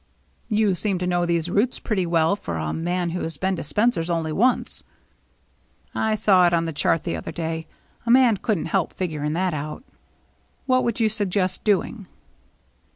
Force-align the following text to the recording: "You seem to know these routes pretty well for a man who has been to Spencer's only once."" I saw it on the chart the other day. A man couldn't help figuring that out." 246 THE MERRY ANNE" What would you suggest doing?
"You 0.49 0.73
seem 0.73 0.97
to 0.97 1.05
know 1.05 1.27
these 1.27 1.47
routes 1.51 1.77
pretty 1.77 2.07
well 2.07 2.35
for 2.35 2.57
a 2.57 2.73
man 2.73 3.11
who 3.11 3.21
has 3.21 3.37
been 3.37 3.55
to 3.57 3.63
Spencer's 3.63 4.09
only 4.09 4.31
once."" 4.33 4.81
I 5.93 6.15
saw 6.15 6.47
it 6.47 6.55
on 6.55 6.63
the 6.63 6.73
chart 6.73 7.03
the 7.03 7.15
other 7.15 7.31
day. 7.31 7.67
A 8.07 8.09
man 8.09 8.37
couldn't 8.37 8.65
help 8.65 8.93
figuring 8.93 9.33
that 9.33 9.53
out." 9.53 9.83
246 9.85 9.85
THE 9.85 9.85
MERRY 9.85 10.35
ANNE" 10.49 10.63
What 10.65 10.83
would 10.83 10.99
you 10.99 11.07
suggest 11.09 11.63
doing? 11.63 12.07